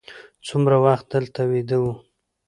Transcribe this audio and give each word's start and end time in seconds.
څومره 0.47 0.75
وخت 0.85 1.05
دلته 1.13 1.41
ویده 1.51 1.77
وو. 1.81 1.93